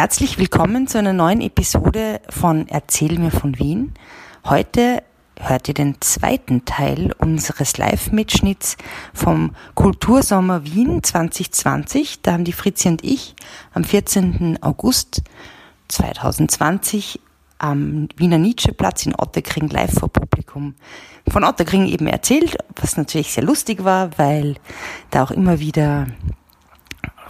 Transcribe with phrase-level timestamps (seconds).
[0.00, 3.92] Herzlich willkommen zu einer neuen Episode von Erzähl mir von Wien.
[4.46, 5.02] Heute
[5.38, 8.78] hört ihr den zweiten Teil unseres Live-Mitschnitts
[9.12, 12.22] vom Kultursommer Wien 2020.
[12.22, 13.34] Da haben die Fritzi und ich
[13.74, 14.62] am 14.
[14.62, 15.20] August
[15.88, 17.20] 2020
[17.58, 20.76] am Wiener Nietzscheplatz in Otterkring live vor Publikum
[21.28, 24.54] von Otterkring eben erzählt, was natürlich sehr lustig war, weil
[25.10, 26.06] da auch immer wieder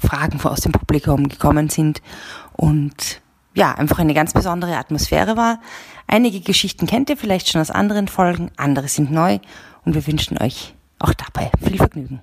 [0.00, 2.00] Fragen aus dem Publikum gekommen sind
[2.61, 3.22] und
[3.54, 5.61] ja, einfach eine ganz besondere Atmosphäre war.
[6.07, 9.39] Einige Geschichten kennt ihr vielleicht schon aus anderen Folgen, andere sind neu
[9.85, 12.21] und wir wünschen euch auch dabei viel Vergnügen.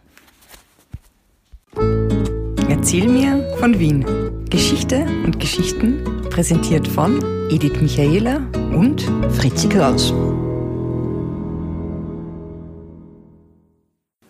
[2.70, 4.06] Erzähl mir von Wien.
[4.50, 8.38] Geschichte und Geschichten präsentiert von Edith Michaela
[8.72, 9.02] und
[9.32, 10.14] Fritzi Kraus.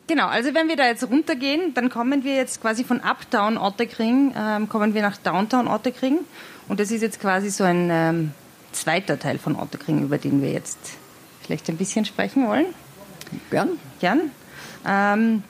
[0.08, 4.34] Genau, also wenn wir da jetzt runtergehen, dann kommen wir jetzt quasi von Uptown Otterkring,
[4.38, 6.20] ähm, kommen wir nach Downtown Otterkring.
[6.70, 8.32] Und das ist jetzt quasi so ein ähm,
[8.72, 10.78] zweiter Teil von Otterkring, über den wir jetzt
[11.42, 12.68] vielleicht ein bisschen sprechen wollen.
[13.50, 13.72] Gern.
[14.00, 14.32] Gern.
[14.86, 15.44] Ähm,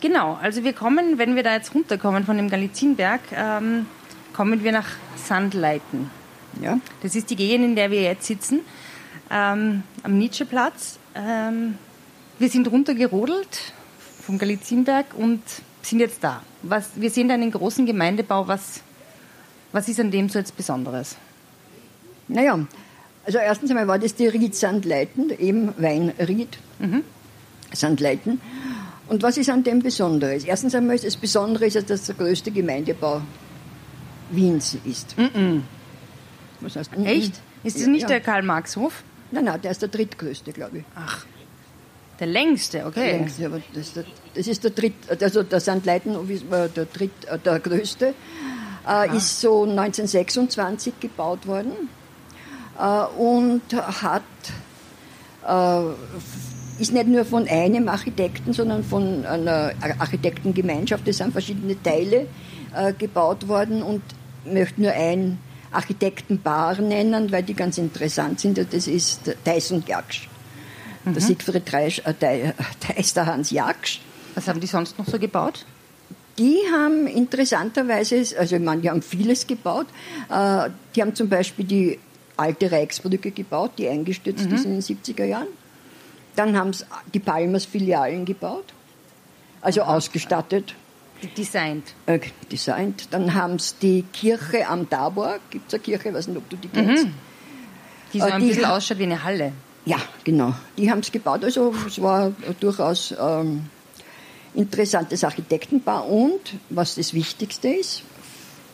[0.00, 3.84] genau, also wir kommen, wenn wir da jetzt runterkommen von dem Galizienberg, ähm,
[4.32, 6.10] kommen wir nach Sandleiten.
[6.62, 6.78] Ja.
[7.02, 8.60] Das ist die Gegend, in der wir jetzt sitzen,
[9.30, 10.98] ähm, am Nietzscheplatz.
[11.14, 11.76] Ähm,
[12.38, 13.72] wir sind runtergerodelt
[14.22, 15.40] vom Galizienberg und
[15.82, 16.42] sind jetzt da.
[16.62, 18.48] Was, wir sehen da einen großen Gemeindebau.
[18.48, 18.80] Was,
[19.72, 21.16] was ist an dem so jetzt Besonderes?
[22.28, 22.58] Naja,
[23.24, 27.02] also erstens einmal war das die Ried Sandleiten, eben Weinried mhm.
[27.72, 28.40] Sandleiten.
[29.08, 30.44] Und was ist an dem Besonderes?
[30.44, 33.22] Erstens einmal ist das Besondere, dass das der größte Gemeindebau
[34.30, 35.16] Wiens ist.
[35.16, 35.62] Mhm.
[36.60, 37.40] Was heißt Echt?
[37.62, 38.08] Ist das nicht ja.
[38.08, 39.04] der Karl-Marx-Hof?
[39.30, 40.84] Nein, nein, der ist der drittgrößte, glaube ich.
[40.94, 41.24] Ach.
[42.18, 43.10] Der längste, okay.
[43.10, 43.92] Der längste, aber das,
[44.34, 45.86] das ist der dritt, also der St.
[46.28, 48.14] Ist der, dritt, äh, der größte,
[48.88, 51.72] äh, ist so 1926 gebaut worden
[52.78, 54.22] äh, und hat,
[56.80, 62.26] ist nicht nur von einem Architekten, sondern von einer Architektengemeinschaft, es sind verschiedene Teile
[62.98, 64.02] gebaut worden und
[64.44, 65.38] möchte nur ein
[65.70, 68.58] Architektenpaar nennen, weil die ganz interessant sind.
[68.58, 70.28] Das ist Theis und Jaksch.
[71.06, 71.14] Mhm.
[71.14, 72.54] Der Siegfried Dreisch, äh, der
[72.98, 74.00] ist der Hans Jaksch.
[74.34, 75.64] Was haben die sonst noch so gebaut?
[76.38, 79.86] Die haben interessanterweise, also ich meine, die haben vieles gebaut.
[80.28, 81.98] Äh, die haben zum Beispiel die
[82.36, 84.54] alte Reichsbrücke gebaut, die eingestürzt mhm.
[84.54, 85.48] ist in den 70er Jahren.
[86.34, 86.84] Dann haben sie
[87.14, 88.74] die Palmers Filialen gebaut,
[89.62, 89.96] also Aha.
[89.96, 90.74] ausgestattet.
[91.38, 91.94] Designt.
[92.04, 92.18] Äh,
[92.52, 93.08] designt.
[93.12, 96.50] Dann haben sie die Kirche am Tabor, gibt es eine Kirche, ich weiß nicht, ob
[96.50, 97.06] du die kennst.
[97.06, 97.14] Mhm.
[98.12, 99.52] Die so äh, ein die bisschen ausschaut wie eine Halle.
[99.86, 100.52] Ja, genau.
[100.76, 101.42] Die haben es gebaut.
[101.44, 103.66] Also es war durchaus ähm,
[104.54, 108.02] interessantes Architektenbau und was das Wichtigste ist,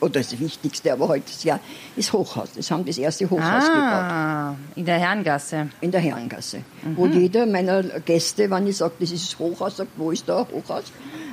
[0.02, 1.60] oder das Wichtigste, aber heute ist ja
[1.94, 2.48] das Hochhaus.
[2.56, 4.58] Das haben das erste Hochhaus ah, gebaut.
[4.74, 5.68] In der Herrengasse.
[5.80, 6.64] In der Herrengasse.
[6.82, 6.96] Mhm.
[6.96, 10.46] Wo jeder meiner Gäste, wenn ich sage, das ist das Hochhaus, sagt, wo ist da
[10.52, 10.84] Hochhaus?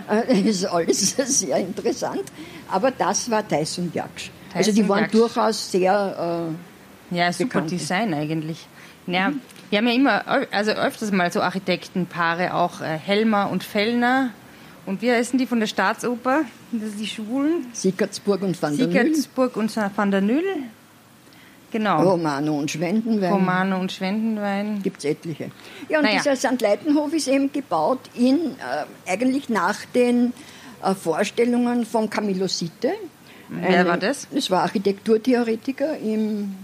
[0.09, 2.23] Das ist alles sehr interessant.
[2.71, 4.31] Aber das war Tyson Jaksch.
[4.55, 5.11] Also die waren Jaksch.
[5.11, 6.49] durchaus sehr.
[7.11, 7.71] Äh, ja, super bekannt.
[7.71, 8.67] Design eigentlich.
[9.05, 9.41] Ja, mhm.
[9.69, 14.31] Wir haben ja immer, also öfters mal so Architektenpaare, auch äh, Helmer und Fellner.
[14.85, 16.41] Und wie heißen die von der Staatsoper?
[16.71, 17.67] Das sind die Schwulen.
[17.73, 18.95] Sickertsburg und Van der Nüll.
[18.95, 20.43] Sickertsburg und Van der Nüll.
[21.71, 22.01] Genau.
[22.01, 23.31] Romano und Schwendenwein.
[23.31, 24.81] Romano und Schwendenwein.
[24.81, 25.51] Gibt es etliche.
[25.87, 26.17] Ja, und naja.
[26.17, 26.59] dieser St.
[26.59, 30.33] Leitenhof ist eben gebaut in, äh, eigentlich nach den
[30.83, 32.93] äh, Vorstellungen von Camillo Sitte.
[33.49, 34.27] Wer war das?
[34.31, 36.55] Das war Architekturtheoretiker im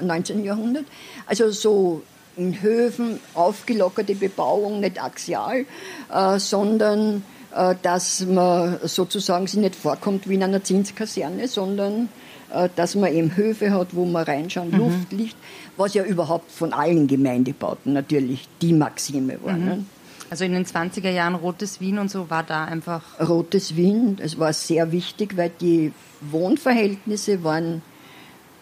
[0.00, 0.44] 19.
[0.44, 0.84] Jahrhundert.
[1.26, 2.02] Also so
[2.36, 5.66] Höfen aufgelockerte Bebauung, nicht axial,
[6.12, 7.22] äh, sondern
[7.54, 12.08] äh, dass man sozusagen sich nicht vorkommt wie in einer Zinskaserne, sondern
[12.52, 14.78] äh, dass man eben Höfe hat, wo man reinschauen, mhm.
[14.78, 15.36] Luft, Licht,
[15.76, 19.54] was ja überhaupt von allen Gemeindebauten natürlich die Maxime war.
[19.54, 19.64] Mhm.
[19.64, 19.84] Ne?
[20.30, 23.02] Also in den 20er Jahren Rotes Wien und so war da einfach.
[23.20, 27.82] Rotes Wien, das war sehr wichtig, weil die Wohnverhältnisse waren,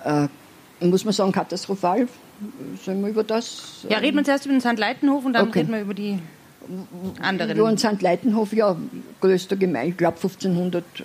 [0.05, 0.29] äh,
[0.85, 2.09] muss man sagen, katastrophal
[2.85, 3.85] Sollen wir über das?
[3.89, 4.79] Ja, reden wir zuerst über den St.
[4.79, 5.61] Leitenhof und dann okay.
[5.61, 6.19] reden wir über die
[7.21, 7.57] anderen.
[7.57, 8.01] Ja, und St.
[8.01, 8.77] Leitenhof, ja,
[9.21, 11.05] größter Gemeinde, ich glaube 1500 äh,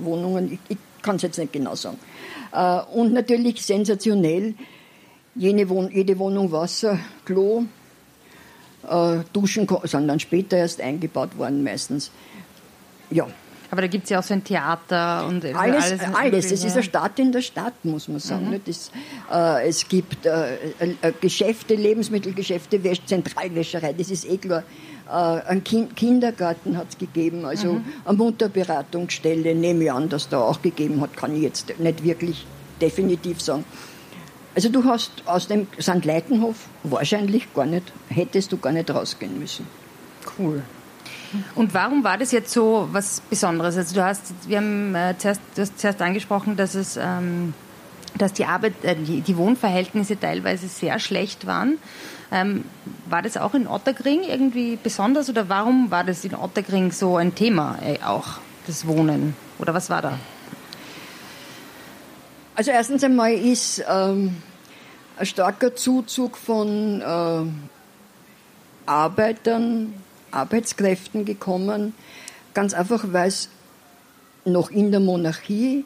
[0.00, 1.98] Wohnungen, ich, ich kann es jetzt nicht genau sagen.
[2.52, 4.54] Äh, und natürlich sensationell,
[5.34, 7.64] jede, Wohn jede Wohnung Wasser, Klo,
[8.88, 12.10] äh, Duschen sind dann später erst eingebaut worden meistens.
[13.10, 13.26] Ja,
[13.70, 15.92] aber da gibt es ja auch so ein Theater und alles.
[15.92, 16.52] Alles, alles.
[16.52, 18.50] Es ist eine Stadt in der Stadt, muss man sagen.
[18.50, 18.60] Mhm.
[18.64, 18.90] Das,
[19.32, 24.62] äh, es gibt äh, äh, Geschäfte, Lebensmittelgeschäfte, Wäsch Zentralwäscherei, das ist eh klar.
[25.08, 27.84] Äh, einen kind Kindergarten hat es gegeben, also mhm.
[28.04, 32.46] eine Mutterberatungsstelle nehme ich an, dass da auch gegeben hat, kann ich jetzt nicht wirklich
[32.80, 33.64] definitiv sagen.
[34.54, 36.04] Also du hast aus dem St.
[36.04, 39.66] Leitenhof wahrscheinlich gar nicht, hättest du gar nicht rausgehen müssen.
[40.38, 40.62] Cool.
[41.54, 43.76] Und warum war das jetzt so was Besonderes?
[43.76, 47.54] Also du hast, wir haben äh, zuerst, du hast zuerst angesprochen, dass es, ähm,
[48.16, 51.78] dass die Arbeit, äh, die, die, Wohnverhältnisse teilweise sehr schlecht waren.
[52.32, 52.64] Ähm,
[53.08, 57.34] war das auch in Ottergring irgendwie besonders oder warum war das in Ottergring so ein
[57.34, 59.36] Thema äh, auch, das Wohnen?
[59.58, 60.18] Oder was war da?
[62.56, 64.36] Also erstens einmal ist ähm,
[65.18, 67.44] ein starker Zuzug von äh,
[68.86, 69.92] Arbeitern,
[70.36, 71.94] Arbeitskräften gekommen,
[72.54, 73.48] ganz einfach, weil es
[74.44, 75.84] noch in der Monarchie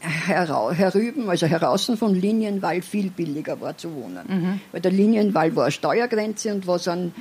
[0.00, 4.24] herüben, also heraus von Linienwall viel billiger war zu wohnen.
[4.26, 4.60] Mhm.
[4.72, 7.14] Weil der Linienwall war eine Steuergrenze und was an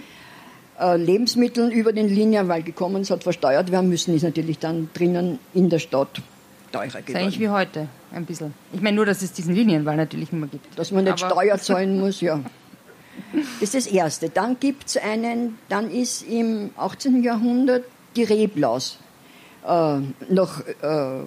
[0.79, 5.37] äh, Lebensmitteln über den Linienwall gekommen ist, hat versteuert werden müssen, ist natürlich dann drinnen
[5.53, 6.21] in der Stadt
[6.71, 7.17] teurer geworden.
[7.17, 8.53] Eigentlich wie heute, ein bisschen.
[8.73, 10.77] Ich meine nur, dass es diesen Linienwall natürlich immer gibt.
[10.77, 12.39] Dass man nicht Aber Steuer zahlen muss, ja.
[13.59, 14.29] Das ist das Erste.
[14.29, 17.23] Dann gibt es einen, dann ist im 18.
[17.23, 17.85] Jahrhundert
[18.15, 18.97] die Reblaus
[19.65, 19.99] äh,
[20.29, 21.19] nach äh,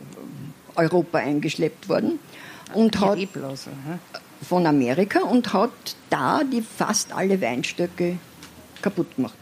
[0.76, 2.18] Europa eingeschleppt worden
[2.74, 3.68] und hat Reblaus,
[4.42, 5.70] von Amerika und hat
[6.10, 8.18] da die fast alle Weinstöcke
[8.82, 9.34] kaputt gemacht.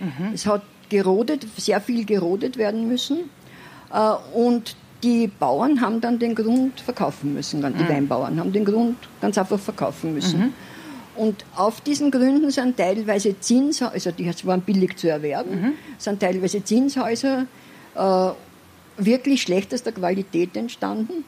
[0.00, 0.32] Mhm.
[0.34, 3.30] Es hat gerodet, sehr viel gerodet werden müssen
[3.92, 7.88] äh, und die Bauern haben dann den Grund verkaufen müssen, die mhm.
[7.88, 10.40] Weinbauern haben den Grund ganz einfach verkaufen müssen.
[10.40, 10.52] Mhm.
[11.16, 15.72] Und auf diesen Gründen sind teilweise Zinshäuser, also die waren billig zu erwerben, mhm.
[15.98, 17.46] sind teilweise Zinshäuser
[17.94, 18.28] äh,
[18.98, 21.24] wirklich schlechtester Qualität entstanden.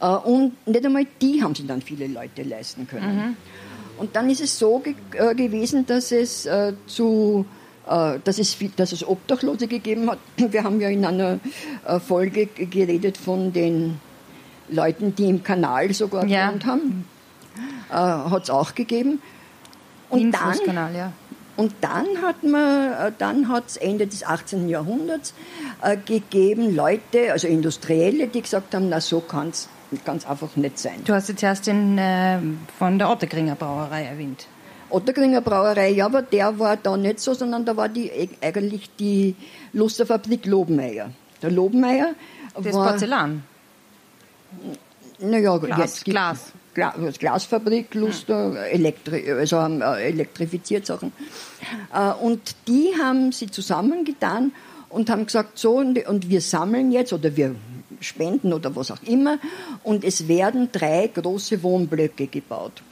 [0.00, 3.16] Äh, und nicht einmal die haben sich dann viele Leute leisten können.
[3.16, 3.36] Mhm.
[3.98, 7.46] Und dann ist es so ge äh, gewesen, dass es äh, zu
[7.88, 10.18] äh, dass es, dass es Obdachlose gegeben hat.
[10.52, 11.38] Wir haben ja in einer
[11.86, 14.00] äh, Folge geredet von den
[14.68, 16.48] Leuten, die im Kanal sogar ja.
[16.48, 17.04] gewohnt haben
[17.90, 19.20] äh, hat es auch gegeben.
[20.08, 21.12] Und dann, ja.
[21.56, 24.68] Und dann hat man, äh, dann hat es Ende des 18.
[24.68, 25.34] Jahrhunderts
[25.82, 29.68] äh, gegeben Leute, also Industrielle, die gesagt haben, na so kann es
[30.04, 31.02] ganz einfach nicht sein.
[31.04, 32.38] Du hast jetzt erst den äh,
[32.78, 34.46] von der Ottergringer Brauerei erwähnt.
[34.90, 38.10] Ottergringer Brauerei, ja, aber der war da nicht so, sondern da war die,
[38.40, 39.34] eigentlich die
[39.72, 41.10] Lusterfabrik Lobenmeier.
[41.42, 42.14] Der Lobenmeier
[42.54, 43.42] Das war, Porzellan?
[45.18, 46.52] Naja, Glas, jetzt Glas.
[47.18, 51.12] Glasfabrik, Luster, Elektri also haben äh, elektrifiziert Sachen.
[51.92, 54.52] Äh, und die haben sie zusammengetan
[54.88, 57.56] und haben gesagt, so, und wir sammeln jetzt oder wir
[58.00, 59.38] spenden oder was auch immer
[59.82, 62.82] und es werden drei große Wohnblöcke gebaut.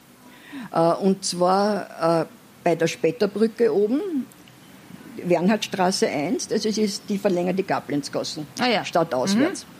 [0.73, 2.27] Äh, und zwar
[2.63, 4.25] bei der Spätterbrücke oben,
[5.23, 8.83] Wernhardstraße 1, also es ist die verlängerte Gablenzgassen, ah ja.
[8.83, 9.65] stadtauswärts.
[9.65, 9.74] Mhm.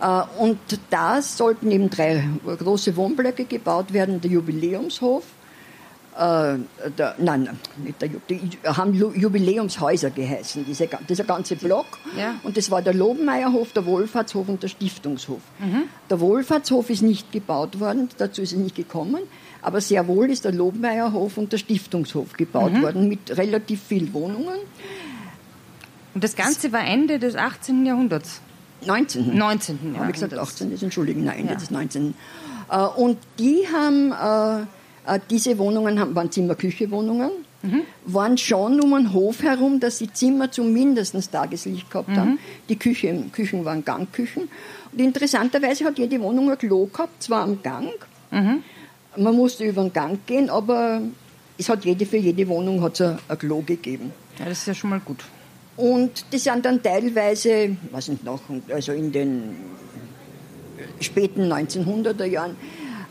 [0.00, 0.58] Äh, und
[0.90, 5.24] da sollten eben drei große Wohnblöcke gebaut werden, der Jubiläumshof,
[6.18, 6.58] äh,
[6.96, 11.86] der, nein, nicht der, die haben Jubiläumshäuser geheißen, diese, dieser ganze Block.
[12.16, 12.34] Ja.
[12.42, 15.40] Und das war der Lobenmeierhof, der Wohlfahrtshof und der Stiftungshof.
[15.60, 15.84] Mhm.
[16.10, 19.20] Der Wohlfahrtshof ist nicht gebaut worden, dazu ist es nicht gekommen,
[19.62, 22.82] aber sehr wohl ist der Lobenmeierhof und der Stiftungshof gebaut mhm.
[22.82, 24.58] worden mit relativ viel Wohnungen.
[26.14, 27.86] Und das Ganze war Ende des 18.
[27.86, 28.40] Jahrhunderts?
[28.86, 29.36] 19.
[29.36, 29.78] 19.
[29.92, 30.72] Ja, Habe ich gesagt 18.
[30.72, 31.58] Ist, entschuldigen, nein, Ende ja.
[31.58, 32.14] des 19.
[32.70, 37.30] Äh, und die haben, äh, äh, diese Wohnungen haben, waren Zimmer-Küche-Wohnungen,
[37.62, 37.82] mhm.
[38.04, 42.32] waren schon um einen Hof herum, dass die Zimmer zumindest Tageslicht gehabt haben.
[42.32, 42.38] Mhm.
[42.68, 44.48] Die Küche, Küchen waren Gangküchen.
[44.92, 47.90] Und interessanterweise hat jede Wohnung ein Klo gehabt, zwar am Gang.
[48.30, 48.62] Mhm.
[49.16, 51.00] Man musste über den Gang gehen, aber
[51.56, 54.12] es hat jede, für jede Wohnung hat ein, ein Klo gegeben.
[54.38, 55.24] Ja, das ist ja schon mal gut.
[55.78, 59.56] Und die sind dann teilweise, was nicht noch, also in den
[60.98, 62.56] späten 1900er Jahren,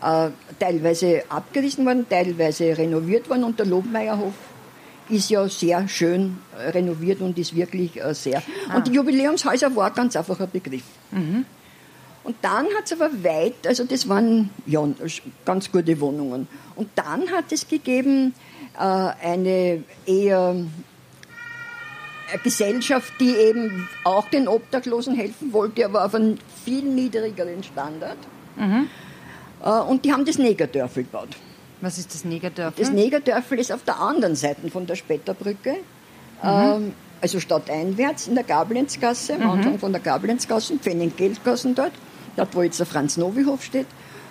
[0.03, 3.45] äh, teilweise abgerissen worden, teilweise renoviert worden.
[3.45, 4.33] Und der Lobmeierhof
[5.07, 6.39] ist ja sehr schön
[6.73, 8.43] renoviert und ist wirklich äh, sehr.
[8.69, 8.75] Ah.
[8.75, 10.83] Und die Jubiläumshäuser war ganz einfach ein Begriff.
[11.11, 11.45] Mhm.
[12.25, 14.85] Und dann hat es aber weit, also das waren ja
[15.45, 16.49] ganz gute Wohnungen.
[16.75, 18.33] Und dann hat es gegeben
[18.77, 20.55] äh, eine eher
[22.43, 28.17] Gesellschaft, die eben auch den Obdachlosen helfen wollte, aber auf einem viel niedrigeren Standard.
[28.55, 28.89] Mhm.
[29.63, 31.29] Äh, und die haben das Negerdörfel gebaut.
[31.81, 32.83] Was ist das Negerdörfel?
[32.83, 35.77] Das Negerdörfel ist auf der anderen Seite von der Spätterbrücke.
[36.43, 36.49] Mhm.
[36.49, 39.49] Ähm, also stadteinwärts in der Gablenzgasse, am mhm.
[39.49, 41.93] Anfang von der Gablenzgasse, Pfennig Geldgassen dort,
[42.35, 43.87] dort wo jetzt der Franz-Novi-Hof steht.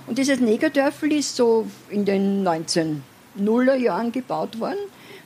[0.06, 4.78] Und dieses Negerdörfel ist so in den 1900er Jahren gebaut worden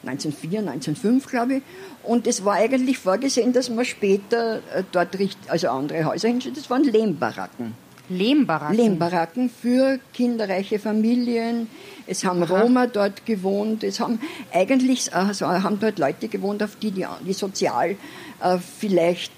[0.03, 1.63] 1904, 1905, glaube ich.
[2.03, 5.17] Und es war eigentlich vorgesehen, dass man später äh, dort
[5.49, 6.57] also andere Häuser hinstellt.
[6.57, 7.75] Das waren Lehmbaracken.
[8.09, 8.77] Lehmbaracken?
[8.77, 11.69] Lehmbaracken für kinderreiche Familien.
[12.07, 12.61] Es haben Aha.
[12.61, 13.85] Roma dort gewohnt.
[13.85, 14.19] Es haben
[14.53, 17.97] eigentlich also haben dort Leute gewohnt, auf die, die, die sozial
[18.43, 19.33] äh, vielleicht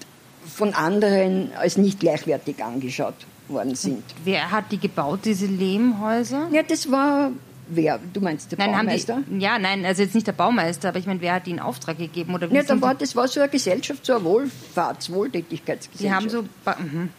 [0.45, 3.13] von anderen als nicht gleichwertig angeschaut
[3.47, 3.97] worden sind.
[3.97, 6.47] Und wer hat die gebaut, diese Lehmhäuser?
[6.51, 7.31] Ja, das war
[7.67, 7.99] Wer?
[8.13, 9.23] Du meinst der nein, Baumeister?
[9.27, 11.97] Die, ja, nein, also jetzt nicht der Baumeister, aber ich meine, wer hat ihnen Auftrag
[11.97, 12.33] gegeben?
[12.33, 15.99] Oder wie ja, dann war, das war so eine Gesellschaft, so eine Wohlfahrts-, Wohltätigkeitsgesellschaft.
[15.99, 16.43] Sie haben so...
[16.81, 17.09] Mhm.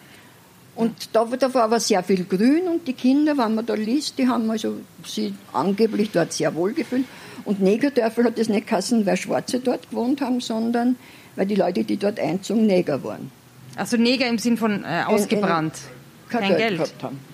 [0.77, 4.19] Und da, da, war aber sehr viel Grün und die Kinder, wenn man da liest,
[4.19, 7.05] die haben also sie angeblich dort sehr wohl gefühlt.
[7.45, 10.97] Und Negerdörfel hat das nicht geheißen, weil Schwarze dort gewohnt haben, sondern
[11.37, 13.31] weil die Leute, die dort einzogen, Neger waren.
[13.77, 16.79] Also Neger im Sinn von äh, ausgebrannt, in, in, kein, kein Geld.
[16.79, 16.95] Geld.
[17.03, 17.34] haben.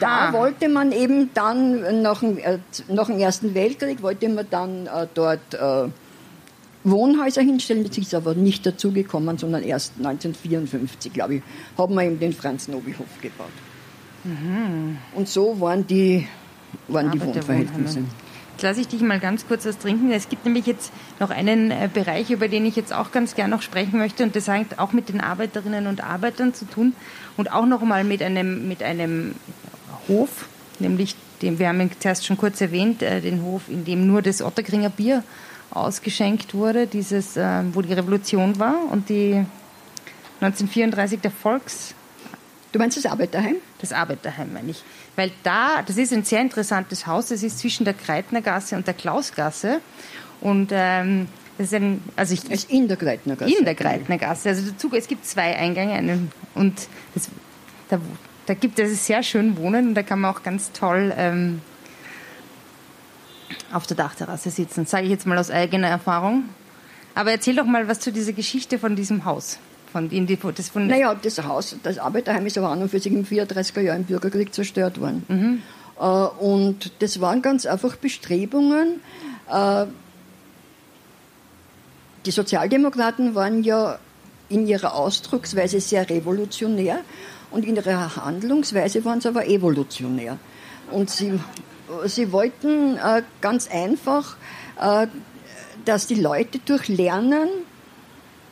[0.00, 4.86] Da wollte man eben dann nach dem, äh, nach dem Ersten Weltkrieg, wollte man dann
[4.86, 5.88] äh, dort äh,
[6.84, 7.84] Wohnhäuser hinstellen.
[7.84, 11.42] Das ist aber nicht dazugekommen, sondern erst 1954, glaube ich,
[11.78, 13.48] haben wir eben den Franz-Nobi-Hof gebaut.
[14.24, 14.98] Mhm.
[15.14, 16.26] Und so waren die,
[16.88, 18.04] waren die Wohnverhältnisse.
[18.54, 20.12] Jetzt lasse ich dich mal ganz kurz was trinken.
[20.12, 23.50] Es gibt nämlich jetzt noch einen äh, Bereich, über den ich jetzt auch ganz gern
[23.50, 24.22] noch sprechen möchte.
[24.22, 26.94] Und das hat auch mit den Arbeiterinnen und Arbeitern zu tun.
[27.36, 29.34] Und auch noch mal mit einem, mit einem
[30.06, 30.46] Hof,
[30.78, 34.22] nämlich den, wir haben ihn zuerst schon kurz erwähnt, äh, den Hof, in dem nur
[34.22, 35.24] das Otterkringer Bier
[35.72, 39.44] ausgeschenkt wurde, dieses, äh, wo die Revolution war und die
[40.40, 41.96] 1934 der Volks
[42.74, 43.54] Du meinst das Arbeiterheim?
[43.78, 44.82] Das Arbeiterheim, meine ich.
[45.14, 48.94] Weil da, das ist ein sehr interessantes Haus, das ist zwischen der Kreitnergasse und der
[48.94, 49.80] Klausgasse.
[50.40, 53.56] Und ähm, das ist ein, also ich, ist in der Kreitnergasse.
[53.56, 54.48] In der Kreitnergasse.
[54.48, 57.28] Also dazu, es gibt zwei Eingänge einen, und das,
[57.90, 58.00] da,
[58.46, 61.60] da gibt es sehr schön wohnen und da kann man auch ganz toll ähm,
[63.72, 64.84] auf der Dachterrasse sitzen.
[64.84, 66.48] Sage ich jetzt mal aus eigener Erfahrung.
[67.14, 69.60] Aber erzähl doch mal was zu dieser Geschichte von diesem Haus.
[69.94, 72.98] Von in die, das von naja, das Haus, das Arbeiterheim ist aber an und für
[72.98, 75.22] sich im 34er Jahr im Bürgerkrieg zerstört worden.
[75.28, 75.62] Mhm.
[76.00, 76.02] Äh,
[76.44, 79.00] und das waren ganz einfach Bestrebungen.
[79.48, 79.86] Äh,
[82.26, 84.00] die Sozialdemokraten waren ja
[84.48, 86.98] in ihrer Ausdrucksweise sehr revolutionär
[87.52, 90.38] und in ihrer Handlungsweise waren sie aber evolutionär.
[90.90, 91.38] Und sie,
[92.06, 94.36] sie wollten äh, ganz einfach,
[95.84, 97.48] dass die Leute durch Lernen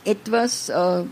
[0.04, 1.04] etwas äh, äh,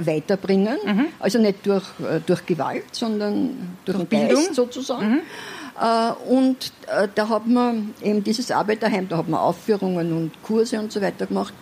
[0.00, 0.76] weiterbringen.
[0.84, 1.06] Mhm.
[1.18, 5.10] Also nicht durch, äh, durch Gewalt, sondern durch, durch den Geist sozusagen.
[5.10, 5.20] Mhm.
[5.80, 6.72] Äh, und
[7.14, 11.26] da hat man eben dieses Arbeiterheim, da hat man Aufführungen und Kurse und so weiter
[11.26, 11.54] gemacht.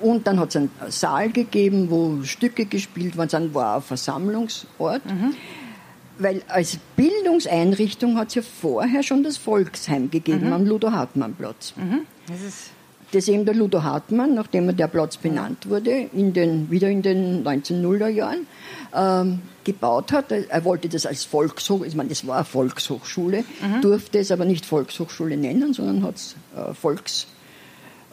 [0.00, 5.04] Und dann hat es einen Saal gegeben, wo Stücke gespielt worden sind, war ein Versammlungsort.
[5.04, 5.34] Mhm.
[6.18, 10.52] Weil als Bildungseinrichtung hat es ja vorher schon das Volksheim gegeben mhm.
[10.52, 11.74] am Ludo-Hartmann-Platz.
[11.76, 12.02] Mhm.
[12.28, 12.70] Das ist
[13.12, 17.44] das eben der Ludo Hartmann, nachdem der Platz benannt wurde, in den, wieder in den
[17.44, 18.46] 1900er Jahren,
[18.94, 20.32] ähm, gebaut hat.
[20.32, 23.80] Er wollte das als Volkshochschule, ich meine, das war eine Volkshochschule, mhm.
[23.80, 27.26] durfte es aber nicht Volkshochschule nennen, sondern hat es äh, Volks,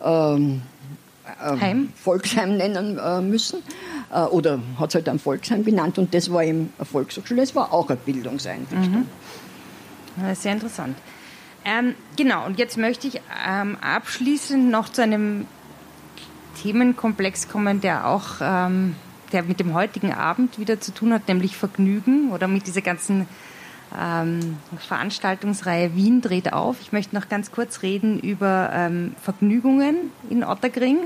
[0.03, 0.61] ähm,
[1.41, 3.59] äh, Volksheim nennen äh, müssen.
[4.11, 7.55] Äh, oder hat es halt ein Volksheim benannt und das war eben eine Volkshochschule, es
[7.55, 9.05] war auch eine Bildungseinrichtung.
[10.15, 10.35] Mhm.
[10.35, 10.97] Sehr interessant.
[11.69, 15.45] Ähm, genau, und jetzt möchte ich ähm, abschließend noch zu einem
[16.61, 18.95] Themenkomplex kommen, der auch ähm,
[19.33, 23.27] der mit dem heutigen Abend wieder zu tun hat, nämlich Vergnügen oder mit dieser ganzen
[23.99, 26.77] ähm, Veranstaltungsreihe Wien dreht auf.
[26.79, 30.97] Ich möchte noch ganz kurz reden über ähm, Vergnügungen in Ottergring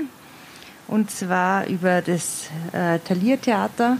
[0.86, 3.96] und zwar über das äh, Taliertheater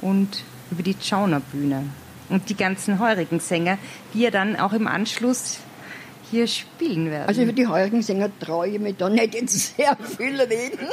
[0.00, 1.84] und über die Schaunerbühne
[2.32, 3.78] und die ganzen heurigen Sänger,
[4.14, 5.58] die ja dann auch im Anschluss
[6.30, 7.28] hier spielen werden.
[7.28, 10.88] Also über die heurigen Sänger traue ich mich da nicht jetzt sehr viel reden.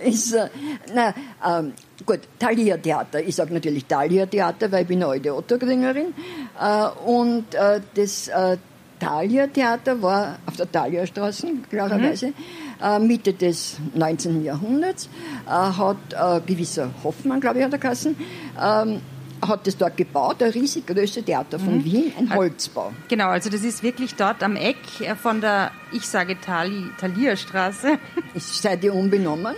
[0.04, 0.48] ist, äh,
[0.94, 1.14] na,
[1.46, 1.72] ähm,
[2.06, 3.20] gut, Thalia Theater.
[3.22, 6.14] Ich sage natürlich Thalia Theater, weil ich bin eine alte Ottergringerin.
[6.60, 8.56] Äh, und äh, das äh,
[8.98, 12.28] Thalia Theater war auf der Thalia Straße, klarerweise.
[12.28, 12.34] Mhm.
[12.82, 14.44] Äh, Mitte des 19.
[14.44, 15.08] Jahrhunderts,
[15.46, 18.16] äh, hat äh, gewisser Hoffmann, glaube ich, hat er geheißen,
[18.60, 19.00] ähm,
[19.48, 21.84] hat das dort gebaut, der riesig größte Theater von mhm.
[21.84, 22.92] Wien, ein Holzbau.
[23.08, 24.76] Genau, also das ist wirklich dort am Eck
[25.20, 27.98] von der, ich sage Tali, Talierstraße.
[28.34, 29.54] Ist seid ihr unbenommen?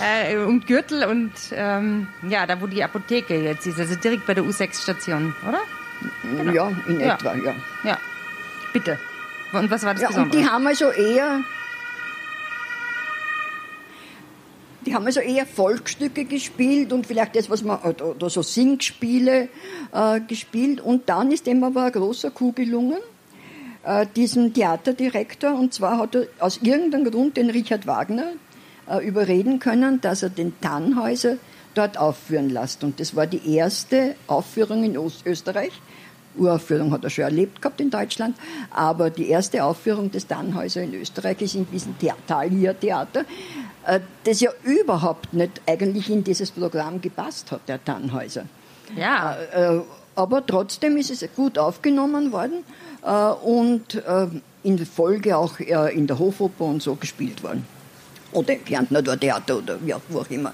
[0.00, 4.34] Äh, und Gürtel und ähm, ja, da wo die Apotheke jetzt ist, also direkt bei
[4.34, 5.60] der U6-Station, oder?
[6.22, 6.52] Genau.
[6.52, 7.14] Ja, in ja.
[7.14, 7.54] etwa, ja.
[7.84, 7.98] Ja,
[8.72, 8.98] bitte.
[9.52, 10.36] Und was war das ja, Besondere?
[10.36, 11.40] Und die haben also eher
[14.86, 19.48] die haben also eher Volksstücke gespielt und vielleicht das, was man, oder so Singspiele
[19.92, 20.80] äh, gespielt.
[20.80, 22.98] Und dann ist dem aber ein großer Coup gelungen,
[23.84, 25.54] äh, diesem Theaterdirektor.
[25.54, 28.32] Und zwar hat er aus irgendeinem Grund den Richard Wagner
[28.88, 31.36] äh, überreden können, dass er den Tannhäuser
[31.74, 32.84] dort aufführen lässt.
[32.84, 35.72] Und das war die erste Aufführung in Österreich.
[36.36, 38.36] Uraufführung hat er schon erlebt gehabt in Deutschland,
[38.70, 41.94] aber die erste Aufführung des Tannhäuser in Österreich ist in diesem
[42.26, 43.24] Thalia-Theater,
[43.86, 48.44] äh, das ja überhaupt nicht eigentlich in dieses Programm gepasst hat, der Tannhäuser.
[48.96, 49.36] Ja.
[49.52, 49.80] Äh,
[50.14, 52.64] aber trotzdem ist es gut aufgenommen worden
[53.44, 54.02] und
[54.64, 57.64] in Folge auch in der Hofoper und so gespielt worden
[58.32, 60.52] oder im Kärntner Theater oder wie auch, wo auch immer.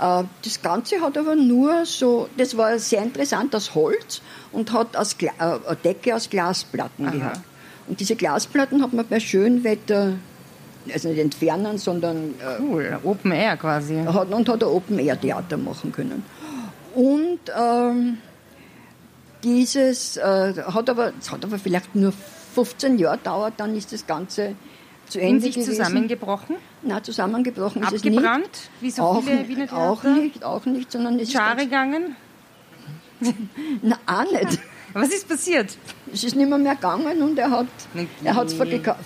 [0.00, 4.96] Äh, das Ganze hat aber nur so, das war sehr interessant aus Holz und hat
[4.96, 7.14] aus Gla äh, eine Decke aus Glasplatten Aha.
[7.14, 7.40] gehabt.
[7.86, 10.14] Und diese Glasplatten hat man bei Schönwetter,
[10.92, 12.34] also nicht entfernen, sondern.
[12.38, 13.96] Äh, cool, Open Air quasi.
[14.04, 16.22] Hat, und hat ein Open Air Theater machen können.
[16.94, 18.18] Und ähm,
[19.42, 22.12] dieses äh, hat aber, es hat aber vielleicht nur
[22.54, 24.54] 15 Jahre gedauert, dann ist das Ganze
[25.08, 25.72] zu Ende In sich gewesen.
[25.72, 26.56] zusammengebrochen?
[26.82, 28.70] Na, zusammengebrochen ist Abgebrannt, es nicht.
[28.80, 29.90] wie so auch, viele Wiener Theater?
[29.90, 32.16] Auch nicht, auch nicht, sondern es Schare gegangen?
[33.82, 34.58] Na, auch nicht.
[34.92, 35.76] Was ist passiert?
[36.12, 37.66] Es ist nicht mehr, mehr gegangen und er hat
[38.46, 38.54] es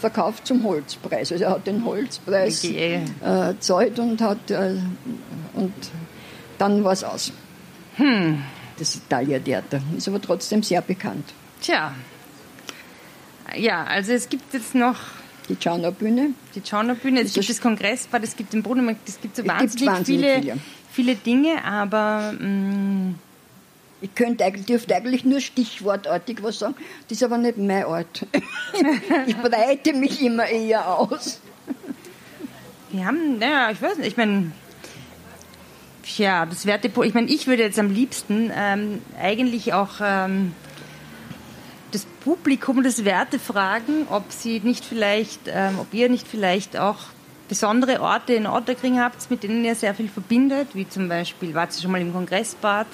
[0.00, 1.32] verkauft zum Holzpreis.
[1.32, 3.00] Also er hat den Holzpreis äh,
[3.58, 4.76] zahlt und hat äh,
[5.54, 5.72] und
[6.58, 7.32] dann war es aus.
[7.96, 8.42] Hm.
[8.78, 11.24] Das Italia-Theater ist aber trotzdem sehr bekannt.
[11.60, 11.92] Tja.
[13.56, 14.96] Ja, also es gibt jetzt noch
[15.48, 16.30] die Tschauna-Bühne.
[16.54, 20.30] Die Tschauna-Bühne, es gibt das Kongressbad, es gibt den Brunnenmarkt, es gibt so wahnsinnig, wahnsinnig
[20.30, 20.58] viele, viele,
[20.90, 21.14] viele.
[21.16, 22.34] Dinge, aber...
[22.38, 23.14] Mh, mm,
[24.02, 26.74] ich könnte, dürfte eigentlich nur stichwortartig was sagen,
[27.08, 28.26] das ist aber nicht mein Art.
[29.26, 31.40] ich breite mich immer eher aus.
[32.90, 34.50] Wir haben, naja, ich weiß nicht, ich meine,
[36.16, 40.52] ja, das Wertepol, ich meine, ich würde jetzt am liebsten ähm, eigentlich auch ähm,
[41.92, 46.98] das Publikum das Werte fragen, ob sie nicht vielleicht, ähm, ob ihr nicht vielleicht auch
[47.48, 51.74] besondere Orte in Otterkring habt, mit denen ihr sehr viel verbindet, wie zum Beispiel, wart
[51.76, 52.86] ihr schon mal im Kongressbad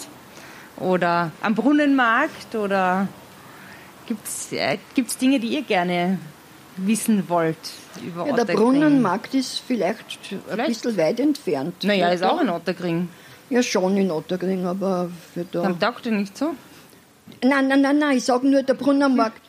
[0.79, 3.09] oder am Brunnenmarkt oder
[4.07, 4.79] gibt es äh,
[5.21, 6.19] Dinge, die ihr gerne
[6.77, 7.57] wissen wollt
[8.05, 11.85] über ja, Der Brunnenmarkt ist vielleicht, vielleicht, ein bisschen weit entfernt.
[11.85, 13.09] Naja, ist auch in Otterkring.
[13.51, 15.63] Ja, schon in Otterkring, aber für da...
[15.63, 16.55] Dann taugt ihr nicht so?
[17.43, 19.43] Nein, nein, nein, nein, ich sage nur der Brunnenmarkt.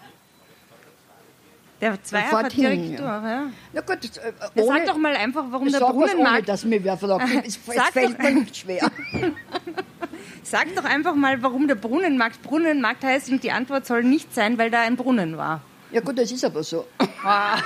[1.82, 2.98] Der Zweierfahrt direkt hin, ja.
[2.98, 3.44] durch, ja.
[3.72, 6.38] Na gut, das, äh, ohne, sag doch mal einfach, warum der Brunnenmarkt...
[6.40, 7.26] Ohne, dass mir wer fragt.
[7.46, 8.92] Es, es fällt mir nicht schwer.
[10.44, 14.58] sag doch einfach mal, warum der Brunnenmarkt Brunnenmarkt heißt und die Antwort soll nicht sein,
[14.58, 15.62] weil da ein Brunnen war.
[15.92, 16.86] Ja gut, das ist aber so.
[17.24, 17.58] Ah,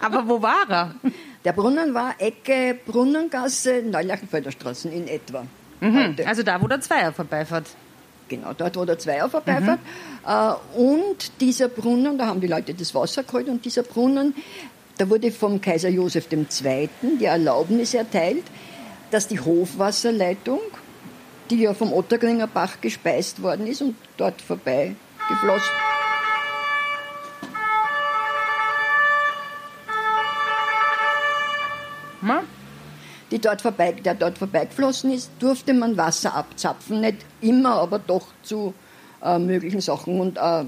[0.00, 0.94] aber wo war er?
[1.44, 5.46] Der Brunnen war Ecke Brunnengasse, Neulachenfelder Straßen in etwa.
[5.80, 7.66] Mhm, also da, wo der Zweier vorbeifährt.
[8.28, 9.80] Genau, dort, wo der Zweier vorbeifährt.
[10.26, 10.82] Mhm.
[10.82, 14.34] Und dieser Brunnen, da haben die Leute das Wasser geholt und dieser Brunnen,
[14.96, 16.88] da wurde vom Kaiser Josef II.
[17.20, 18.44] die Erlaubnis erteilt,
[19.10, 20.60] dass die Hofwasserleitung,
[21.50, 24.96] die ja vom Ottergringer Bach gespeist worden ist und dort vorbei
[25.28, 25.70] geflossen,
[32.20, 32.53] hm?
[33.30, 37.00] Die dort vorbei, der dort vorbeigeflossen ist, durfte man Wasser abzapfen.
[37.00, 38.74] Nicht immer, aber doch zu
[39.22, 40.20] äh, möglichen Sachen.
[40.20, 40.62] Und, äh,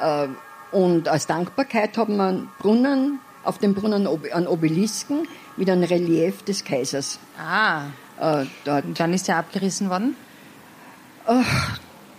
[0.00, 0.28] äh,
[0.72, 5.26] und als Dankbarkeit hat man Brunnen, auf dem Brunnen einen Obelisken
[5.56, 7.18] mit einem Relief des Kaisers.
[7.38, 7.86] Ah.
[8.20, 8.84] Äh, dort.
[8.84, 10.16] Und dann ist er abgerissen worden?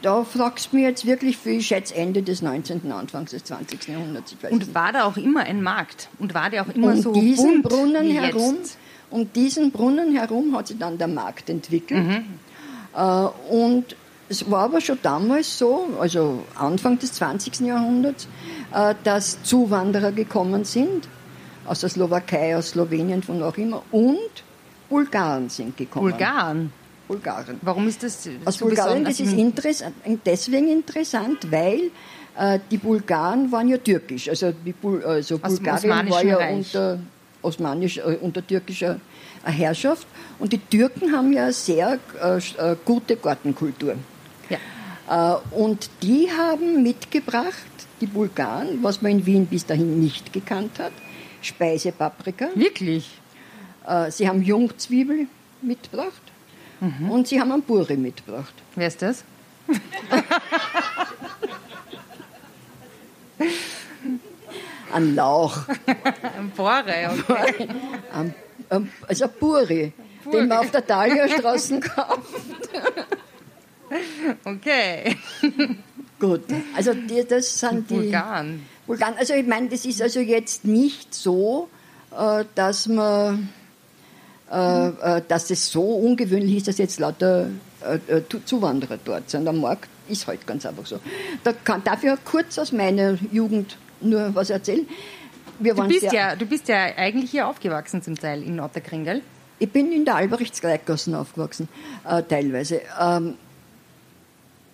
[0.01, 3.87] da fragst du mich jetzt wirklich viel, ich schätze Ende des 19., Anfangs des 20.
[3.87, 4.35] Jahrhunderts.
[4.49, 4.75] und nicht.
[4.75, 6.09] war da auch immer ein Markt?
[6.19, 8.77] Und war der auch immer um so diesen bunt Brunnen herum jetzt?
[9.11, 12.07] Um diesen Brunnen herum hat sich dann der Markt entwickelt.
[12.07, 12.25] Mhm.
[12.95, 12.99] Äh,
[13.53, 13.95] und
[14.29, 17.59] es war aber schon damals so, also Anfang des 20.
[17.61, 18.27] Jahrhunderts,
[18.73, 21.07] äh, dass Zuwanderer gekommen sind,
[21.65, 24.43] aus der Slowakei, aus Slowenien, von auch immer, und
[24.89, 26.11] Bulgaren sind gekommen.
[26.11, 26.73] Bulgaren?
[27.07, 27.59] Bulgaren.
[27.61, 29.93] Warum ist das Aus so Bulgarien, das ist interessant,
[30.25, 31.91] deswegen interessant, weil
[32.37, 34.29] äh, die Bulgaren waren ja türkisch.
[34.29, 36.55] Also, die Bul also Bulgarien war ja Reich.
[36.55, 36.99] unter
[37.41, 38.99] osmanisch, äh, unter türkischer
[39.45, 40.07] äh, Herrschaft.
[40.39, 43.95] Und die Türken haben ja eine sehr äh, äh, gute Gartenkultur.
[44.49, 45.35] Ja.
[45.35, 47.53] Äh, und die haben mitgebracht,
[47.99, 50.93] die Bulgaren, was man in Wien bis dahin nicht gekannt hat,
[51.41, 52.49] Speisepaprika.
[52.55, 53.09] Wirklich?
[53.87, 55.27] Äh, sie haben Jungzwiebel
[55.61, 56.21] mitgebracht
[56.79, 57.11] mhm.
[57.11, 58.53] und sie haben einen Buri mitgebracht.
[58.75, 59.23] Wer ist das?
[64.93, 65.57] Ein Lauch.
[65.87, 67.67] ein Bore, okay.
[68.13, 68.33] Ein,
[68.69, 72.69] ein, also ein Buri, Buri, den man auf der Thalierstraße kauft.
[74.43, 75.17] Okay.
[76.19, 76.41] Gut,
[76.75, 77.95] also die, das sind die...
[77.95, 78.65] Vulgan.
[78.87, 79.15] Vulgan.
[79.17, 81.67] Also ich meine, das ist also jetzt nicht so,
[82.17, 83.49] äh, dass man...
[84.51, 87.47] Äh, äh, dass es so ungewöhnlich ist, dass jetzt lauter
[88.45, 89.47] Zuwanderer dort sind.
[89.47, 90.99] Am Markt ist halt ganz einfach so.
[91.43, 94.87] Da kann, darf ich kurz aus meiner Jugend nur was erzählen.
[95.59, 99.21] Wir du, bist ja, du bist ja eigentlich hier aufgewachsen zum Teil in Otterkring, gell?
[99.59, 101.69] Ich bin in der Albrechts-Greitgassen aufgewachsen,
[102.03, 102.81] äh, teilweise.
[102.99, 103.35] Ähm,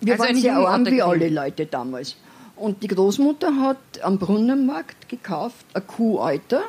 [0.00, 2.16] wir also waren sehr arm wie alle Leute damals.
[2.56, 6.62] Und die Großmutter hat am Brunnenmarkt gekauft ein Kuhalter.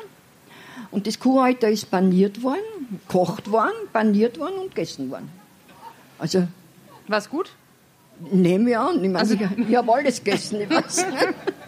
[0.90, 5.30] Und das Kuhalter ist paniert worden, gekocht worden, paniert worden und gegessen worden.
[6.18, 6.46] Also.
[7.08, 7.50] War gut?
[8.30, 8.96] Nehme ich an.
[8.96, 10.60] Ich, meine, also, ich, ich habe alles gegessen.
[10.60, 11.06] Ich weiß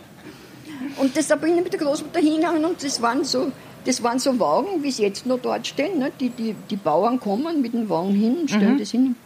[0.98, 3.52] und deshalb bin ich mit der Großmutter hingegangen und das waren so,
[3.84, 5.98] das waren so Wagen, wie sie jetzt noch dort stehen.
[5.98, 6.12] Ne?
[6.20, 8.78] Die, die, die Bauern kommen mit dem Wagen hin und stellen mhm.
[8.78, 9.16] das hin.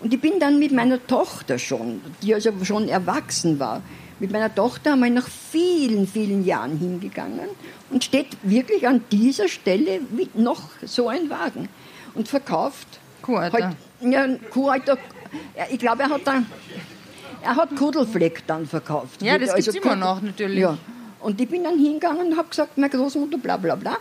[0.00, 3.82] Und ich bin dann mit meiner Tochter schon, die also schon erwachsen war,
[4.18, 7.48] mit meiner Tochter einmal nach vielen, vielen Jahren hingegangen
[7.90, 10.00] und steht wirklich an dieser Stelle
[10.34, 11.68] noch so ein Wagen
[12.14, 12.86] und verkauft.
[13.22, 13.64] Kuhalter.
[13.64, 14.98] Halt, ja, Kuhalter.
[15.70, 16.46] Ich glaube, er hat dann,
[17.42, 19.22] er hat Kudelfleck dann verkauft.
[19.22, 20.60] Ja, das also gibt immer noch natürlich.
[20.60, 20.78] Ja.
[21.20, 23.98] Und ich bin dann hingegangen und habe gesagt, meine Großmutter, bla bla bla.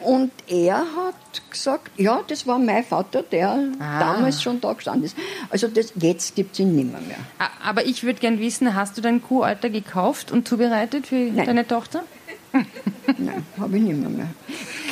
[0.00, 4.00] Und er hat gesagt, ja, das war mein Vater, der ah.
[4.00, 5.16] damals schon da gestanden ist.
[5.50, 7.18] Also das, jetzt gibt es ihn nimmer mehr.
[7.62, 11.44] Aber ich würde gerne wissen, hast du dein Kuhalter gekauft und zubereitet für Nein.
[11.44, 12.04] deine Tochter?
[12.52, 14.28] Nein, habe ich nimmer mehr.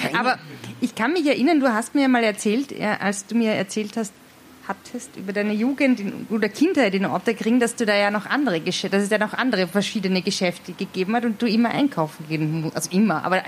[0.03, 0.19] Keine.
[0.19, 0.39] Aber
[0.83, 4.13] ich kann mich erinnern, du hast mir ja mal erzählt, als du mir erzählt hast,
[4.71, 8.97] hattest über deine Jugend oder Kindheit in Otterkring, dass du da ja noch andere Geschäfte,
[8.97, 12.77] dass es ja noch andere verschiedene Geschäfte gegeben hat und du immer einkaufen gehen musst,
[12.77, 13.43] also immer, aber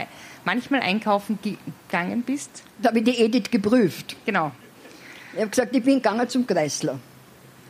[0.44, 2.64] manchmal einkaufen gegangen bist.
[2.80, 4.16] Da habe ich die Edith geprüft.
[4.26, 4.50] Genau.
[5.32, 6.98] Ich habe gesagt, ich bin gegangen zum Kreisler.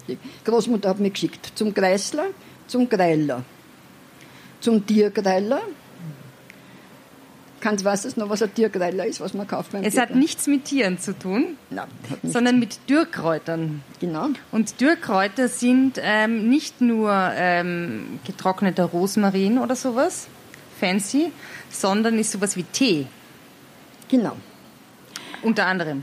[0.08, 2.26] Die Großmutter hat mich geschickt zum Kreisler,
[2.66, 3.44] zum Greiler,
[4.60, 5.60] zum Tiergreiler,
[7.62, 10.48] Kannst, weißt du noch, was ein Tiergreiler ist, was man kauft beim Es hat nichts
[10.48, 11.86] mit Tieren zu tun, Nein,
[12.24, 13.82] sondern mit Dürrkräutern.
[14.00, 14.30] Genau.
[14.50, 20.26] Und Dürrkräuter sind ähm, nicht nur ähm, getrockneter Rosmarin oder sowas,
[20.80, 21.30] fancy,
[21.70, 23.06] sondern ist sowas wie Tee.
[24.08, 24.34] Genau.
[25.44, 26.02] Unter anderem.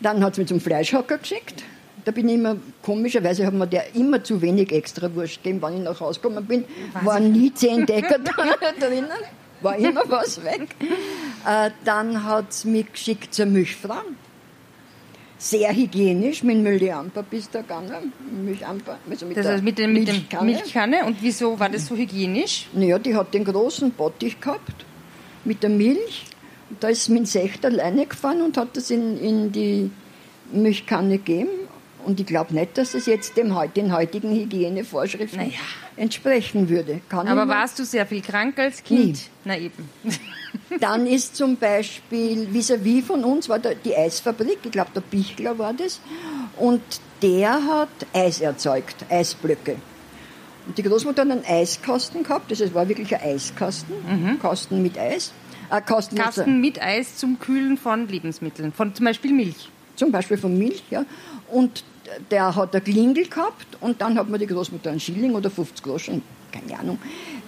[0.00, 1.64] Dann hat es mich zum Fleischhacker geschickt.
[2.06, 5.76] Da bin ich immer, komischerweise hat mir der immer zu wenig extra Wurst gegeben, wenn
[5.76, 6.64] ich nach Hause gekommen bin.
[6.94, 7.04] Was?
[7.04, 8.18] Waren nie zehn Decker
[8.80, 9.10] drinnen
[9.64, 10.68] war immer was weg.
[11.46, 14.02] Äh, dann hat es mich geschickt zur Milchfrau.
[15.38, 18.12] Sehr hygienisch, mit Milchamper bis da gegangen.
[18.44, 20.52] Milchamper, also mit das heißt mit, der mit Milchkanne.
[20.52, 21.04] Milchkanne.
[21.04, 22.68] Und wieso war das so hygienisch?
[22.72, 24.86] Naja, die hat den großen Bottich gehabt
[25.44, 26.24] mit der Milch.
[26.70, 29.90] Und da ist mein Sechter alleine gefahren und hat das in, in die
[30.52, 31.63] Milchkanne gegeben.
[32.04, 35.58] Und ich glaube nicht, dass es jetzt dem, den heutigen Hygienevorschriften naja.
[35.96, 37.00] entsprechen würde.
[37.08, 38.98] Kann Aber warst du sehr viel krank als Kind?
[38.98, 39.18] Nie.
[39.44, 39.88] Na eben.
[40.80, 45.00] Dann ist zum Beispiel vis-à-vis -vis von uns war da die Eisfabrik, ich glaube der
[45.00, 46.00] Bichler war das,
[46.58, 46.82] und
[47.22, 49.76] der hat Eis erzeugt, Eisblöcke.
[50.66, 54.38] Und die Großmutter hat einen Eiskasten gehabt, das war wirklich ein Eiskasten, mhm.
[54.38, 55.32] Kasten mit Eis.
[55.70, 59.70] Äh, Kasten, Kasten mit Eis zum Kühlen von Lebensmitteln, von zum Beispiel Milch.
[59.96, 61.04] Zum Beispiel von Milch, ja.
[61.48, 61.84] Und
[62.30, 65.82] der hat eine Klingel gehabt und dann hat mir die Großmutter einen Schilling oder 50
[65.82, 66.98] Groschen, keine Ahnung.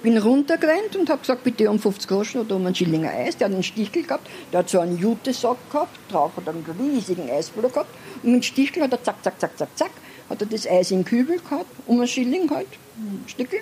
[0.03, 3.37] Bin runtergerannt und habe gesagt, bitte um 50 Groschen oder um einen Schillinger Eis.
[3.37, 6.65] Der hat einen Stichel gehabt, der hat so einen Jutesack gehabt, drauf hat er einen
[6.79, 9.91] riesigen Eisblock gehabt und mit dem Stichel hat er zack, zack, zack, zack, zack,
[10.29, 13.61] hat er das Eis in den Kübel gehabt, um einen Schilling halt, ein Stückel.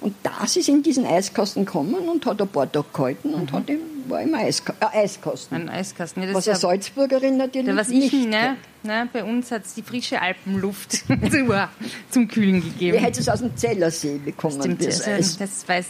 [0.00, 3.56] Und das ist in diesen Eiskasten gekommen und hat ein paar Tage gehalten und mhm.
[3.56, 5.56] hat im, war im Eiska äh, Eiskasten.
[5.56, 6.22] Ein Eiskasten.
[6.22, 9.74] Ja, was eine Salzburgerin natürlich ja, was nicht ich, ne, ne, Bei uns hat es
[9.74, 11.04] die frische Alpenluft
[12.10, 12.94] zum Kühlen gegeben.
[12.94, 14.60] Wer hätte es aus dem Zellersee bekommen?
[14.60, 15.86] Stimmt, das, das, das, weiß,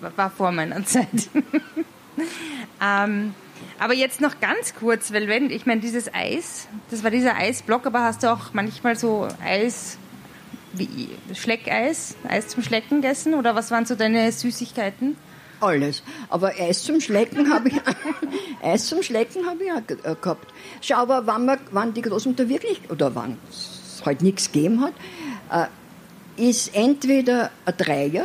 [0.00, 1.08] das war vor meiner Zeit.
[2.82, 3.34] ähm,
[3.78, 7.86] aber jetzt noch ganz kurz, weil wenn, ich meine, dieses Eis, das war dieser Eisblock,
[7.86, 9.98] aber hast du auch manchmal so Eis
[10.76, 15.16] wie Schleckeis, Eis zum Schlecken gegessen oder was waren so deine Süßigkeiten?
[15.60, 16.02] Alles.
[16.28, 17.80] Aber Eis zum Schlecken habe ich,
[18.62, 20.52] Eis zum Schlecken habe ich auch äh, gehabt.
[20.80, 24.94] Schau, aber wann, man, wann die Großmutter wirklich, oder wann es halt nichts gegeben hat,
[25.50, 28.24] äh, ist entweder ein Dreier,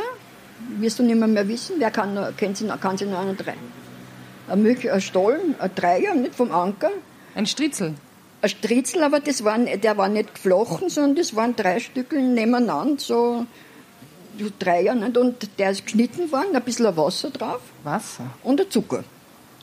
[0.78, 3.54] wirst du nicht mehr, mehr wissen, wer kann, kennt sie, kann sie noch einen Dreier?
[4.48, 6.90] Ein, Milch, ein Stollen, ein Dreier, nicht vom Anker.
[7.34, 7.94] Ein Stritzel
[8.42, 12.98] ein Stritzel, aber das war, der war nicht geflochten, sondern das waren drei Stücke nebeneinander,
[12.98, 13.46] so
[14.58, 15.18] Dreier, nicht?
[15.18, 17.60] und der ist geschnitten worden, ein bisschen Wasser drauf.
[17.82, 18.24] Wasser?
[18.42, 19.04] Und ein Zucker.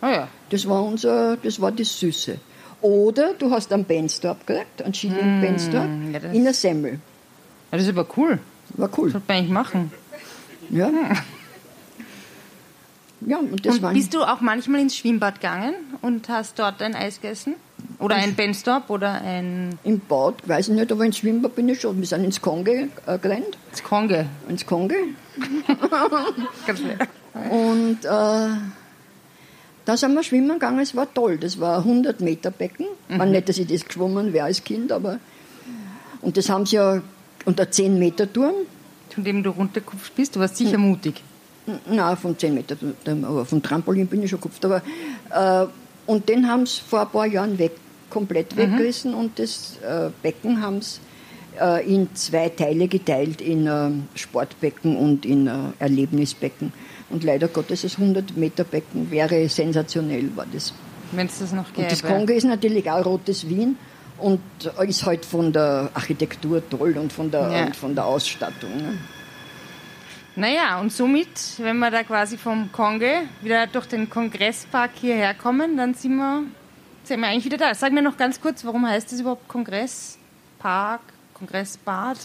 [0.01, 0.27] Ah ja.
[0.49, 2.37] Das war unser, das war das Süße.
[2.81, 6.99] Oder du hast einen Benstorp gekriegt, einen Schilling mm, Benstorp, ja, in einer Semmel.
[7.71, 8.39] Ja, das ist aber cool.
[8.75, 9.09] War cool.
[9.09, 9.91] Sollte man eigentlich machen.
[10.69, 10.91] Ja.
[13.21, 13.93] Ja, und das und waren.
[13.95, 17.55] bist du auch manchmal ins Schwimmbad gegangen und hast dort ein Eis gegessen?
[17.99, 21.81] Oder ein Benstop oder ein Im Bad, weiß ich nicht, aber ins Schwimmbad bin ich
[21.81, 21.99] schon.
[21.99, 23.57] Wir sind ins Konge äh, gerannt.
[23.83, 24.27] Konge?
[24.47, 24.95] Ins Konge.
[26.67, 26.81] Ganz.
[27.49, 28.49] Und äh,
[29.85, 31.37] da sind wir schwimmen gegangen, es war toll.
[31.37, 32.87] Das war ein 100 Meter Becken.
[33.07, 33.17] Mhm.
[33.17, 35.19] Man nicht, dass ich das geschwommen wäre als Kind, aber.
[36.21, 37.01] Und das haben sie ja
[37.45, 38.53] unter 10 Meter Turm.
[39.09, 41.23] Von dem du runtergekupft bist, du warst sicher mutig.
[41.89, 44.63] Nein, von 10 Meter, aber vom Trampolin bin ich schon gekupft.
[44.65, 44.81] Aber,
[45.29, 45.67] äh,
[46.07, 47.73] und den haben sie vor ein paar Jahren weg,
[48.09, 48.59] komplett mhm.
[48.59, 50.99] weggerissen und das äh, Becken haben sie
[51.59, 56.71] äh, in zwei Teile geteilt, in äh, Sportbecken und in äh, Erlebnisbecken.
[57.09, 60.73] Und leider Gottes, das 100-Meter-Becken wäre sensationell, war das.
[61.11, 61.83] Wenn es das noch gäbe.
[61.83, 63.77] Und das Kongo ist natürlich auch rotes Wien
[64.17, 64.41] und
[64.85, 67.65] ist halt von der Architektur toll und von der, ja.
[67.65, 68.75] und von der Ausstattung.
[68.75, 68.97] Ne?
[70.37, 75.77] Naja, und somit, wenn wir da quasi vom Kongo wieder durch den Kongresspark hierher kommen,
[75.77, 76.43] dann sind wir,
[77.05, 77.73] sind wir eigentlich wieder da.
[77.73, 81.01] Sag mir noch ganz kurz, warum heißt das überhaupt Kongresspark,
[81.33, 82.19] Kongressbad?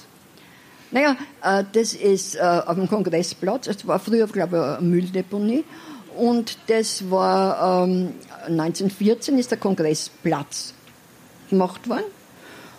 [0.91, 3.67] Naja, äh, das ist äh, auf dem Kongressplatz.
[3.67, 5.65] Es war früher, glaube ich, eine Mülldeponie.
[6.15, 8.13] Und das war ähm,
[8.47, 10.75] 1914 ist der Kongressplatz
[11.49, 12.05] gemacht worden.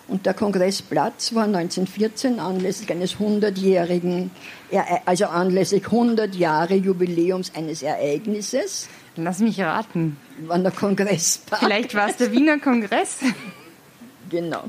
[0.06, 4.30] Und der Kongressplatz war 1914 anlässlich eines 100-jährigen,
[5.06, 8.88] also anlässlich 100 Jahre Jubiläums eines Ereignisses.
[9.16, 10.18] Lass mich raten.
[10.46, 11.60] War der Kongresspark.
[11.60, 13.20] Vielleicht war es der Wiener Kongress.
[14.30, 14.64] genau.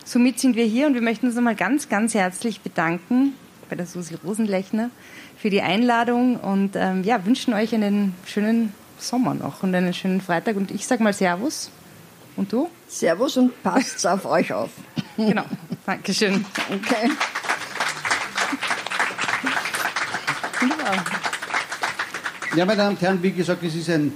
[0.04, 3.34] somit sind wir hier und wir möchten uns nochmal ganz, ganz herzlich bedanken
[3.68, 4.90] bei der Susi Rosenlechner
[5.36, 10.20] für die Einladung und ähm, ja, wünschen euch einen schönen Sommer noch und einen schönen
[10.20, 10.56] Freitag.
[10.56, 11.70] Und ich sage mal Servus.
[12.36, 12.68] Und du?
[12.88, 14.70] Servus und passt auf euch auf.
[15.16, 15.44] Genau.
[15.86, 16.44] Dankeschön.
[16.68, 17.08] Okay.
[22.56, 24.12] Ja, meine Damen und Herren, wie gesagt, es ist ein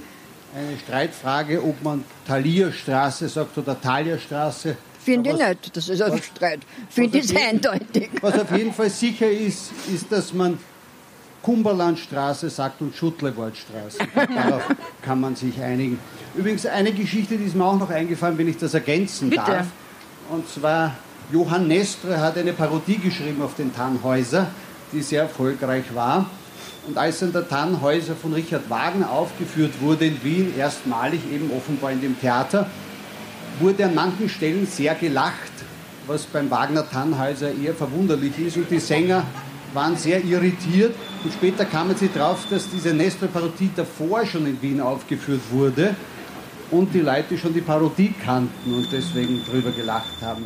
[0.55, 4.77] eine Streitfrage, ob man Talierstraße sagt oder Talierstraße.
[5.03, 6.59] Finde ich nicht, das ist ein Streit.
[6.89, 8.09] Finde ich eindeutig.
[8.21, 10.57] Was auf jeden Fall sicher ist, ist, dass man
[11.41, 13.99] Kumberlandstraße sagt und Schuttlewaldstraße.
[14.13, 14.63] Darauf
[15.01, 15.99] kann man sich einigen.
[16.35, 19.43] Übrigens eine Geschichte, die ist mir auch noch eingefallen, wenn ich das ergänzen Bitte.
[19.45, 19.67] darf.
[20.29, 20.95] Und zwar
[21.31, 24.47] Johann Nestre hat eine Parodie geschrieben auf den Tannhäuser,
[24.91, 26.25] die sehr erfolgreich war.
[26.87, 31.91] Und als dann der Tannhäuser von Richard Wagner aufgeführt wurde in Wien, erstmalig eben offenbar
[31.91, 32.67] in dem Theater,
[33.59, 35.51] wurde an manchen Stellen sehr gelacht,
[36.07, 38.57] was beim Wagner Tannhäuser eher verwunderlich ist.
[38.57, 39.23] Und die Sänger
[39.73, 40.95] waren sehr irritiert.
[41.23, 45.95] Und später kamen sie drauf, dass diese Nestor-Parodie davor schon in Wien aufgeführt wurde
[46.71, 50.43] und die Leute schon die Parodie kannten und deswegen drüber gelacht haben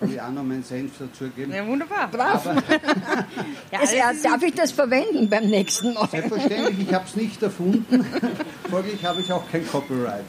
[0.00, 1.52] die auch noch meinen Senf dazugeben.
[1.54, 2.08] Ja, wunderbar.
[2.08, 2.44] Brav.
[2.44, 6.08] ja, also, darf ich das verwenden beim nächsten Mal?
[6.08, 8.04] Selbstverständlich, ich habe es nicht erfunden.
[8.70, 10.24] Folglich habe ich auch kein Copyright.